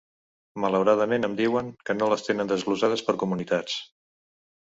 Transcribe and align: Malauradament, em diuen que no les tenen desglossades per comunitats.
Malauradament, 0.61 1.27
em 1.27 1.35
diuen 1.41 1.69
que 1.89 1.95
no 1.97 2.07
les 2.13 2.25
tenen 2.29 2.49
desglossades 2.53 3.05
per 3.11 3.15
comunitats. 3.25 3.77